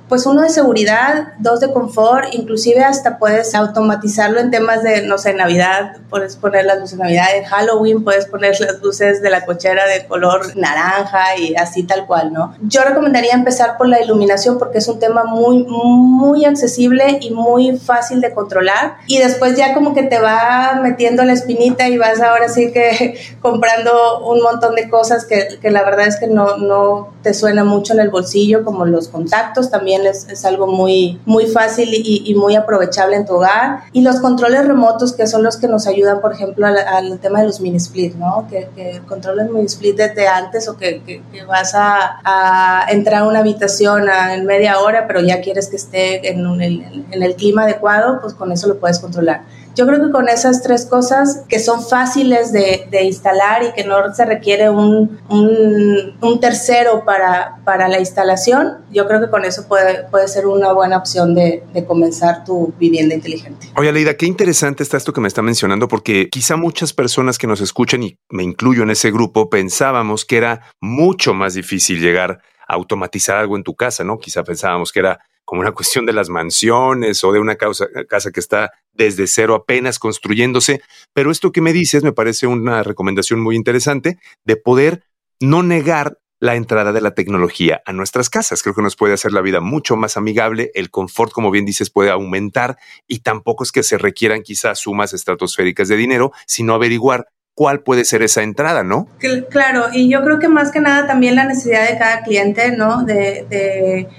pues 0.09 0.25
uno 0.25 0.41
de 0.41 0.49
seguridad, 0.49 1.33
dos 1.39 1.59
de 1.59 1.71
confort, 1.71 2.33
inclusive 2.33 2.83
hasta 2.83 3.17
puedes 3.17 3.53
automatizarlo 3.55 4.39
en 4.39 4.51
temas 4.51 4.83
de, 4.83 5.01
no 5.01 5.17
sé, 5.17 5.33
Navidad, 5.33 5.97
puedes 6.09 6.35
poner 6.37 6.65
las 6.65 6.79
luces 6.79 6.97
de 6.97 7.03
Navidad, 7.03 7.27
en 7.35 7.43
Halloween 7.43 8.03
puedes 8.03 8.25
poner 8.25 8.57
las 8.59 8.81
luces 8.81 9.21
de 9.21 9.29
la 9.29 9.45
cochera 9.45 9.85
de 9.85 10.05
color 10.07 10.55
naranja 10.55 11.37
y 11.37 11.55
así 11.55 11.83
tal 11.83 12.05
cual, 12.05 12.31
¿no? 12.31 12.55
Yo 12.61 12.83
recomendaría 12.83 13.33
empezar 13.33 13.77
por 13.77 13.89
la 13.89 14.01
iluminación 14.01 14.57
porque 14.57 14.77
es 14.77 14.87
un 14.87 14.99
tema 14.99 15.25
muy, 15.25 15.65
muy 15.65 16.45
accesible 16.45 17.19
y 17.21 17.31
muy 17.31 17.77
fácil 17.77 18.21
de 18.21 18.33
controlar 18.33 18.97
y 19.07 19.17
después 19.17 19.57
ya 19.57 19.73
como 19.73 19.93
que 19.93 20.03
te 20.03 20.19
va 20.19 20.79
metiendo 20.81 21.23
la 21.23 21.33
espinita 21.33 21.87
y 21.89 21.97
vas 21.97 22.21
ahora 22.21 22.47
sí 22.47 22.71
que 22.71 23.19
comprando 23.41 24.25
un 24.25 24.41
montón 24.41 24.75
de 24.75 24.89
cosas 24.89 25.25
que, 25.25 25.59
que 25.61 25.69
la 25.69 25.83
verdad 25.83 26.07
es 26.07 26.17
que 26.17 26.27
no, 26.27 26.57
no 26.57 27.13
te 27.23 27.33
suena 27.33 27.63
mucho 27.63 27.93
en 27.93 27.99
el 27.99 28.09
bolsillo, 28.09 28.63
como 28.63 28.85
los 28.85 29.09
contactos 29.09 29.69
también 29.69 29.96
es, 30.05 30.45
algo 30.45 30.67
muy, 30.67 31.19
muy 31.25 31.47
fácil 31.47 31.89
y, 31.91 32.35
muy 32.35 32.55
aprovechable 32.55 33.15
en 33.15 33.25
tu 33.25 33.35
hogar. 33.35 33.79
Y 33.93 34.01
los 34.01 34.19
controles 34.19 34.67
remotos, 34.67 35.13
que 35.13 35.25
son 35.27 35.43
los 35.43 35.57
que 35.57 35.67
nos 35.67 35.87
ayudan, 35.87 36.21
por 36.21 36.33
ejemplo, 36.33 36.67
al, 36.67 37.19
tema 37.19 37.39
de 37.39 37.47
los 37.47 37.59
mini 37.59 37.77
split, 37.77 38.15
¿no? 38.15 38.47
Que, 38.49 38.69
que 38.75 39.01
controles 39.07 39.49
mini 39.49 39.65
split 39.65 39.97
desde 39.97 40.27
antes 40.27 40.67
o 40.67 40.77
que, 40.77 41.01
que, 41.03 41.43
vas 41.45 41.73
a, 41.73 42.85
entrar 42.89 43.23
a 43.23 43.27
una 43.27 43.39
habitación 43.39 44.05
en 44.31 44.45
media 44.45 44.79
hora, 44.79 45.07
pero 45.07 45.21
ya 45.21 45.41
quieres 45.41 45.67
que 45.69 45.77
esté 45.77 46.29
en, 46.29 46.45
en 46.61 47.23
el 47.23 47.35
clima 47.35 47.63
adecuado, 47.63 48.19
pues 48.21 48.33
con 48.33 48.51
eso 48.51 48.67
lo 48.67 48.77
puedes 48.79 48.99
controlar. 48.99 49.41
Yo 49.77 49.85
creo 49.85 50.03
que 50.03 50.11
con 50.11 50.27
esas 50.27 50.63
tres 50.63 50.87
cosas 50.87 51.43
que 51.47 51.59
son 51.59 51.85
fáciles 51.87 52.51
de, 52.51 52.87
instalar 53.03 53.61
y 53.61 53.73
que 53.73 53.83
no 53.83 54.11
se 54.11 54.25
requiere 54.25 54.71
un, 54.71 55.19
un, 55.29 56.39
tercero 56.39 57.05
para, 57.05 57.59
para, 57.63 57.87
la 57.87 57.99
instalación, 57.99 58.77
yo 58.91 59.07
creo 59.07 59.21
que 59.21 59.29
con 59.29 59.45
eso 59.45 59.67
puede, 59.67 60.05
puede 60.09 60.27
ser 60.29 60.47
una 60.47 60.73
buena 60.73 60.97
opción 60.97 61.35
de, 61.35 61.63
de 61.73 61.85
comenzar 61.85 62.43
tu 62.43 62.73
vivienda 62.79 63.13
inteligente. 63.13 63.67
Oye, 63.75 63.91
Leida, 63.91 64.15
qué 64.15 64.25
interesante 64.25 64.81
está 64.81 64.97
esto 64.97 65.13
que 65.13 65.21
me 65.21 65.27
está 65.27 65.43
mencionando, 65.43 65.87
porque 65.87 66.27
quizá 66.31 66.57
muchas 66.57 66.91
personas 66.91 67.37
que 67.37 67.45
nos 67.45 67.61
escuchan, 67.61 68.01
y 68.01 68.17
me 68.31 68.41
incluyo 68.41 68.81
en 68.81 68.89
ese 68.89 69.11
grupo, 69.11 69.47
pensábamos 69.47 70.25
que 70.25 70.37
era 70.37 70.61
mucho 70.81 71.35
más 71.35 71.53
difícil 71.53 72.01
llegar 72.01 72.41
a 72.67 72.73
automatizar 72.73 73.37
algo 73.37 73.55
en 73.55 73.63
tu 73.63 73.75
casa, 73.75 74.03
¿no? 74.03 74.17
Quizá 74.17 74.43
pensábamos 74.43 74.91
que 74.91 75.01
era 75.01 75.19
como 75.47 75.61
una 75.61 75.71
cuestión 75.71 76.05
de 76.05 76.11
las 76.11 76.27
mansiones 76.27 77.23
o 77.23 77.31
de 77.31 77.39
una 77.39 77.55
casa 77.55 78.31
que 78.33 78.39
está 78.41 78.73
desde 78.91 79.27
cero 79.27 79.55
apenas 79.55 79.97
construyéndose. 79.97 80.81
Pero 81.13 81.31
esto 81.31 81.53
que 81.53 81.61
me 81.61 81.71
dices 81.71 82.03
me 82.03 82.11
parece 82.11 82.47
una 82.47 82.83
recomendación 82.83 83.39
muy 83.39 83.55
interesante 83.55 84.19
de 84.43 84.57
poder 84.57 85.03
no 85.39 85.63
negar 85.63 86.17
la 86.41 86.55
entrada 86.55 86.91
de 86.91 86.99
la 86.99 87.15
tecnología 87.15 87.81
a 87.85 87.93
nuestras 87.93 88.29
casas. 88.29 88.61
Creo 88.61 88.75
que 88.75 88.81
nos 88.81 88.97
puede 88.97 89.13
hacer 89.13 89.31
la 89.31 89.39
vida 89.39 89.61
mucho 89.61 89.95
más 89.95 90.17
amigable, 90.17 90.69
el 90.75 90.91
confort, 90.91 91.31
como 91.31 91.49
bien 91.49 91.63
dices, 91.63 91.89
puede 91.91 92.11
aumentar 92.11 92.77
y 93.07 93.19
tampoco 93.19 93.63
es 93.63 93.71
que 93.71 93.83
se 93.83 93.97
requieran 93.97 94.41
quizás 94.41 94.79
sumas 94.79 95.13
estratosféricas 95.13 95.87
de 95.87 95.95
dinero, 95.95 96.33
sino 96.45 96.73
averiguar 96.73 97.29
cuál 97.55 97.83
puede 97.83 98.03
ser 98.03 98.21
esa 98.21 98.43
entrada, 98.43 98.83
¿no? 98.83 99.07
Claro, 99.49 99.85
y 99.93 100.09
yo 100.09 100.21
creo 100.25 100.39
que 100.39 100.49
más 100.49 100.73
que 100.73 100.81
nada 100.81 101.07
también 101.07 101.35
la 101.35 101.45
necesidad 101.45 101.89
de 101.89 101.97
cada 101.97 102.21
cliente, 102.23 102.75
¿no? 102.75 103.05
de 103.05 104.09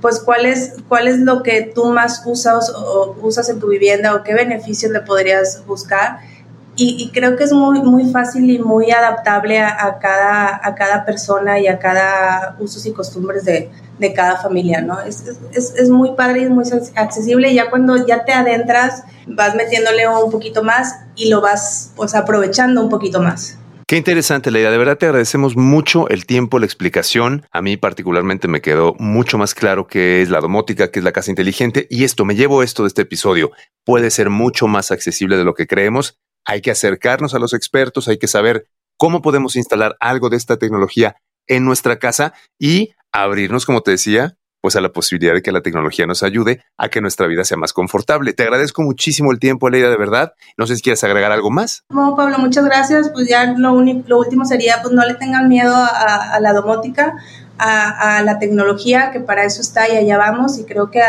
pues 0.00 0.20
cuál 0.20 0.46
es, 0.46 0.74
es 1.06 1.18
lo 1.18 1.42
que 1.42 1.72
tú 1.74 1.86
más 1.86 2.22
usas 2.26 2.70
o 2.70 3.16
usas 3.22 3.48
en 3.48 3.58
tu 3.58 3.68
vivienda 3.68 4.14
o 4.14 4.22
qué 4.22 4.34
beneficios 4.34 4.92
le 4.92 5.00
podrías 5.00 5.64
buscar. 5.66 6.18
Y, 6.78 7.10
creo 7.14 7.36
que 7.36 7.44
es 7.44 7.54
muy, 7.54 7.80
muy 7.80 8.10
fácil 8.10 8.50
y 8.50 8.58
muy 8.58 8.90
adaptable 8.90 9.60
a, 9.60 9.98
cada, 9.98 10.60
a 10.62 10.74
cada 10.74 11.06
persona 11.06 11.58
y 11.58 11.68
a 11.68 11.78
cada 11.78 12.54
usos 12.60 12.84
y 12.84 12.92
costumbres 12.92 13.46
de, 13.46 13.70
de 13.98 14.12
cada 14.12 14.36
familia, 14.36 14.82
¿no? 14.82 15.00
Es, 15.00 15.24
es, 15.52 15.72
es, 15.74 15.88
muy 15.88 16.12
padre 16.12 16.42
y 16.42 16.48
muy 16.50 16.64
accesible 16.96 17.54
ya 17.54 17.70
cuando 17.70 18.06
ya 18.06 18.26
te 18.26 18.34
adentras 18.34 19.04
vas 19.26 19.54
metiéndole 19.54 20.06
un 20.06 20.30
poquito 20.30 20.62
más 20.62 20.96
y 21.16 21.30
lo 21.30 21.40
vas 21.40 21.92
pues 21.96 22.14
aprovechando 22.14 22.82
un 22.82 22.90
poquito 22.90 23.22
más. 23.22 23.56
Qué 23.88 23.96
interesante, 23.96 24.50
Leida. 24.50 24.72
De 24.72 24.78
verdad 24.78 24.98
te 24.98 25.06
agradecemos 25.06 25.56
mucho 25.56 26.08
el 26.08 26.26
tiempo, 26.26 26.58
la 26.58 26.66
explicación. 26.66 27.46
A 27.52 27.62
mí 27.62 27.76
particularmente 27.76 28.48
me 28.48 28.60
quedó 28.60 28.96
mucho 28.98 29.38
más 29.38 29.54
claro 29.54 29.86
qué 29.86 30.22
es 30.22 30.28
la 30.28 30.40
domótica, 30.40 30.90
qué 30.90 30.98
es 30.98 31.04
la 31.04 31.12
casa 31.12 31.30
inteligente. 31.30 31.86
Y 31.88 32.02
esto, 32.02 32.24
me 32.24 32.34
llevo 32.34 32.64
esto 32.64 32.82
de 32.82 32.88
este 32.88 33.02
episodio. 33.02 33.52
Puede 33.84 34.10
ser 34.10 34.28
mucho 34.28 34.66
más 34.66 34.90
accesible 34.90 35.36
de 35.36 35.44
lo 35.44 35.54
que 35.54 35.68
creemos. 35.68 36.18
Hay 36.44 36.62
que 36.62 36.72
acercarnos 36.72 37.32
a 37.34 37.38
los 37.38 37.54
expertos, 37.54 38.08
hay 38.08 38.18
que 38.18 38.26
saber 38.26 38.66
cómo 38.96 39.22
podemos 39.22 39.54
instalar 39.54 39.96
algo 40.00 40.30
de 40.30 40.36
esta 40.36 40.56
tecnología 40.56 41.14
en 41.46 41.64
nuestra 41.64 42.00
casa 42.00 42.34
y 42.58 42.90
abrirnos, 43.12 43.66
como 43.66 43.82
te 43.82 43.92
decía, 43.92 44.36
pues 44.66 44.74
a 44.74 44.80
la 44.80 44.88
posibilidad 44.88 45.32
de 45.32 45.42
que 45.42 45.52
la 45.52 45.60
tecnología 45.60 46.06
nos 46.06 46.24
ayude 46.24 46.60
a 46.76 46.88
que 46.88 47.00
nuestra 47.00 47.28
vida 47.28 47.44
sea 47.44 47.56
más 47.56 47.72
confortable. 47.72 48.32
Te 48.32 48.42
agradezco 48.42 48.82
muchísimo 48.82 49.30
el 49.30 49.38
tiempo, 49.38 49.70
Leida, 49.70 49.90
de 49.90 49.96
verdad. 49.96 50.32
No 50.56 50.66
sé 50.66 50.74
si 50.74 50.82
quieres 50.82 51.04
agregar 51.04 51.30
algo 51.30 51.52
más. 51.52 51.84
No, 51.88 52.16
Pablo, 52.16 52.38
muchas 52.38 52.64
gracias. 52.64 53.10
Pues 53.10 53.28
ya 53.28 53.54
lo, 53.56 53.74
único, 53.74 54.02
lo 54.08 54.18
último 54.18 54.44
sería, 54.44 54.78
pues 54.82 54.92
no 54.92 55.06
le 55.06 55.14
tengan 55.14 55.48
miedo 55.48 55.72
a, 55.72 56.40
la 56.40 56.52
domótica, 56.52 57.14
a, 57.58 58.22
la 58.24 58.40
tecnología, 58.40 59.12
que 59.12 59.20
para 59.20 59.44
eso 59.44 59.60
está 59.60 59.88
y 59.88 59.96
allá 59.98 60.18
vamos. 60.18 60.58
Y 60.58 60.64
creo 60.64 60.90
que, 60.90 61.00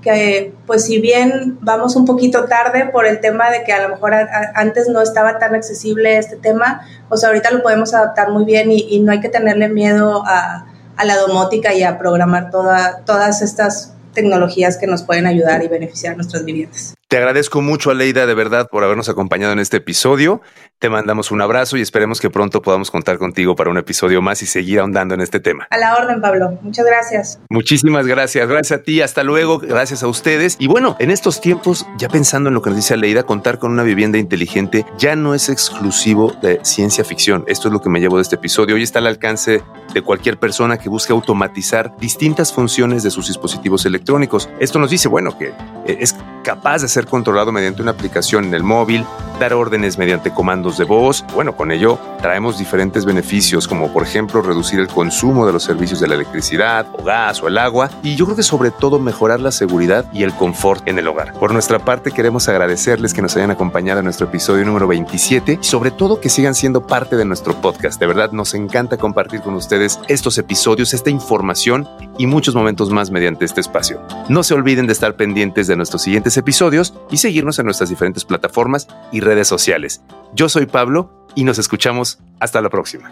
que, 0.00 0.54
pues 0.66 0.86
si 0.86 0.98
bien 0.98 1.58
vamos 1.60 1.96
un 1.96 2.06
poquito 2.06 2.46
tarde 2.46 2.86
por 2.86 3.04
el 3.04 3.20
tema 3.20 3.50
de 3.50 3.62
que 3.62 3.74
a 3.74 3.82
lo 3.82 3.90
mejor 3.90 4.14
antes 4.54 4.88
no 4.88 5.02
estaba 5.02 5.38
tan 5.38 5.54
accesible 5.54 6.16
este 6.16 6.36
tema, 6.36 6.80
pues 7.10 7.24
ahorita 7.24 7.50
lo 7.50 7.62
podemos 7.62 7.92
adaptar 7.92 8.30
muy 8.30 8.46
bien 8.46 8.72
y 8.72 8.98
no 9.00 9.12
hay 9.12 9.20
que 9.20 9.28
tenerle 9.28 9.68
miedo 9.68 10.24
a 10.26 10.64
a 10.96 11.04
la 11.04 11.16
domótica 11.16 11.74
y 11.74 11.82
a 11.82 11.98
programar 11.98 12.50
toda, 12.50 13.02
todas 13.04 13.42
estas 13.42 13.94
tecnologías 14.12 14.76
que 14.78 14.86
nos 14.86 15.02
pueden 15.02 15.26
ayudar 15.26 15.62
y 15.64 15.68
beneficiar 15.68 16.16
nuestras 16.16 16.44
viviendas. 16.44 16.94
Te 17.12 17.18
agradezco 17.18 17.60
mucho, 17.60 17.90
Aleida, 17.90 18.24
de 18.24 18.32
verdad, 18.32 18.70
por 18.70 18.84
habernos 18.84 19.10
acompañado 19.10 19.52
en 19.52 19.58
este 19.58 19.76
episodio. 19.76 20.40
Te 20.78 20.88
mandamos 20.88 21.30
un 21.30 21.42
abrazo 21.42 21.76
y 21.76 21.82
esperemos 21.82 22.22
que 22.22 22.30
pronto 22.30 22.62
podamos 22.62 22.90
contar 22.90 23.18
contigo 23.18 23.54
para 23.54 23.68
un 23.68 23.76
episodio 23.76 24.22
más 24.22 24.40
y 24.40 24.46
seguir 24.46 24.80
ahondando 24.80 25.14
en 25.14 25.20
este 25.20 25.38
tema. 25.38 25.66
A 25.68 25.76
la 25.76 25.94
orden, 25.94 26.22
Pablo. 26.22 26.58
Muchas 26.62 26.86
gracias. 26.86 27.38
Muchísimas 27.50 28.06
gracias. 28.06 28.48
Gracias 28.48 28.80
a 28.80 28.82
ti. 28.82 29.02
Hasta 29.02 29.24
luego. 29.24 29.58
Gracias 29.58 30.02
a 30.02 30.08
ustedes. 30.08 30.56
Y 30.58 30.68
bueno, 30.68 30.96
en 31.00 31.10
estos 31.10 31.42
tiempos, 31.42 31.86
ya 31.98 32.08
pensando 32.08 32.48
en 32.48 32.54
lo 32.54 32.62
que 32.62 32.70
nos 32.70 32.78
dice 32.78 32.94
Aleida, 32.94 33.24
contar 33.24 33.58
con 33.58 33.72
una 33.72 33.82
vivienda 33.82 34.16
inteligente 34.16 34.86
ya 34.96 35.14
no 35.14 35.34
es 35.34 35.50
exclusivo 35.50 36.32
de 36.40 36.60
ciencia 36.62 37.04
ficción. 37.04 37.44
Esto 37.46 37.68
es 37.68 37.74
lo 37.74 37.82
que 37.82 37.90
me 37.90 38.00
llevo 38.00 38.16
de 38.16 38.22
este 38.22 38.36
episodio. 38.36 38.74
Hoy 38.74 38.84
está 38.84 39.00
al 39.00 39.06
alcance 39.06 39.62
de 39.92 40.02
cualquier 40.02 40.38
persona 40.38 40.78
que 40.78 40.88
busque 40.88 41.12
automatizar 41.12 41.94
distintas 41.98 42.54
funciones 42.54 43.02
de 43.02 43.10
sus 43.10 43.28
dispositivos 43.28 43.84
electrónicos. 43.84 44.48
Esto 44.58 44.78
nos 44.78 44.90
dice, 44.90 45.08
bueno, 45.08 45.36
que 45.36 45.48
eh, 45.86 45.98
es 46.00 46.16
capaz 46.42 46.82
de 46.82 46.88
ser 47.02 47.08
controlado 47.08 47.50
mediante 47.50 47.82
una 47.82 47.90
aplicación 47.90 48.44
en 48.44 48.54
el 48.54 48.62
móvil, 48.62 49.04
dar 49.40 49.54
órdenes 49.54 49.98
mediante 49.98 50.32
comandos 50.32 50.78
de 50.78 50.84
voz. 50.84 51.24
Bueno, 51.34 51.56
con 51.56 51.72
ello 51.72 51.98
traemos 52.20 52.58
diferentes 52.58 53.04
beneficios, 53.04 53.66
como 53.66 53.92
por 53.92 54.04
ejemplo 54.04 54.40
reducir 54.40 54.78
el 54.78 54.86
consumo 54.86 55.44
de 55.46 55.52
los 55.52 55.64
servicios 55.64 55.98
de 55.98 56.06
la 56.06 56.14
electricidad 56.14 56.86
o 56.92 57.02
gas 57.02 57.42
o 57.42 57.48
el 57.48 57.58
agua, 57.58 57.90
y 58.04 58.14
yo 58.14 58.24
creo 58.26 58.36
que 58.36 58.44
sobre 58.44 58.70
todo 58.70 59.00
mejorar 59.00 59.40
la 59.40 59.50
seguridad 59.50 60.04
y 60.12 60.22
el 60.22 60.32
confort 60.32 60.86
en 60.86 60.98
el 60.98 61.08
hogar. 61.08 61.32
Por 61.34 61.52
nuestra 61.52 61.80
parte, 61.80 62.12
queremos 62.12 62.48
agradecerles 62.48 63.14
que 63.14 63.22
nos 63.22 63.36
hayan 63.36 63.50
acompañado 63.50 63.98
en 63.98 64.04
nuestro 64.04 64.28
episodio 64.28 64.64
número 64.64 64.86
27 64.86 65.58
y 65.60 65.64
sobre 65.64 65.90
todo 65.90 66.20
que 66.20 66.28
sigan 66.28 66.54
siendo 66.54 66.86
parte 66.86 67.16
de 67.16 67.24
nuestro 67.24 67.60
podcast. 67.60 67.98
De 67.98 68.06
verdad, 68.06 68.30
nos 68.30 68.54
encanta 68.54 68.96
compartir 68.96 69.40
con 69.40 69.54
ustedes 69.54 69.98
estos 70.06 70.38
episodios, 70.38 70.94
esta 70.94 71.10
información 71.10 71.88
y 72.16 72.26
muchos 72.26 72.54
momentos 72.54 72.90
más 72.90 73.10
mediante 73.10 73.44
este 73.44 73.60
espacio. 73.60 74.00
No 74.28 74.44
se 74.44 74.54
olviden 74.54 74.86
de 74.86 74.92
estar 74.92 75.16
pendientes 75.16 75.66
de 75.66 75.74
nuestros 75.74 76.02
siguientes 76.02 76.36
episodios 76.36 76.91
y 77.10 77.18
seguirnos 77.18 77.58
en 77.58 77.66
nuestras 77.66 77.90
diferentes 77.90 78.24
plataformas 78.24 78.88
y 79.12 79.20
redes 79.20 79.48
sociales. 79.48 80.02
Yo 80.34 80.48
soy 80.48 80.66
Pablo 80.66 81.26
y 81.34 81.44
nos 81.44 81.58
escuchamos 81.58 82.18
hasta 82.40 82.60
la 82.60 82.70
próxima. 82.70 83.10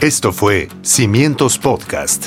Esto 0.00 0.32
fue 0.32 0.68
Cimientos 0.82 1.58
Podcast. 1.58 2.26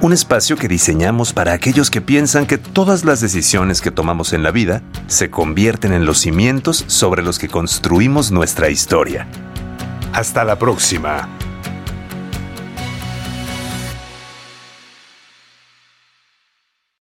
Un 0.00 0.12
espacio 0.12 0.56
que 0.56 0.68
diseñamos 0.68 1.32
para 1.32 1.52
aquellos 1.52 1.90
que 1.90 2.00
piensan 2.00 2.46
que 2.46 2.58
todas 2.58 3.04
las 3.04 3.20
decisiones 3.20 3.80
que 3.80 3.90
tomamos 3.90 4.32
en 4.32 4.42
la 4.42 4.50
vida 4.50 4.82
se 5.06 5.30
convierten 5.30 5.92
en 5.92 6.04
los 6.04 6.18
cimientos 6.18 6.84
sobre 6.86 7.22
los 7.22 7.38
que 7.38 7.48
construimos 7.48 8.30
nuestra 8.30 8.68
historia. 8.68 9.26
Hasta 10.12 10.44
la 10.44 10.58
próxima. 10.58 11.28